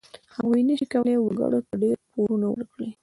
[0.35, 2.89] هغوی نشي کولای وګړو ته ډېر پورونه ورکړي.